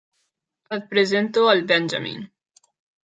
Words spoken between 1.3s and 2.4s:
el Benjamin.